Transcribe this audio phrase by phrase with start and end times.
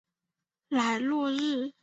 [0.69, 1.73] 莱洛日。